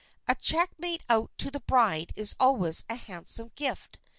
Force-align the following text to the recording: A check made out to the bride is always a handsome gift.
A 0.27 0.33
check 0.33 0.71
made 0.79 1.03
out 1.09 1.29
to 1.37 1.51
the 1.51 1.59
bride 1.59 2.11
is 2.15 2.35
always 2.39 2.83
a 2.89 2.95
handsome 2.95 3.51
gift. 3.53 3.99